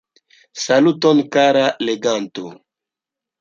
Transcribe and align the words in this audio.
Saluton, 0.61 1.19
kara 1.35 1.65
leganto! 1.85 2.45